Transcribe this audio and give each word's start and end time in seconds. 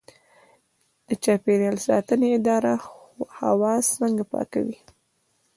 د 1.07 1.09
چاپیریال 1.23 1.77
ساتنې 1.87 2.27
اداره 2.37 2.73
هوا 3.39 3.73
څنګه 3.97 4.23
پاکوي؟ 4.31 4.77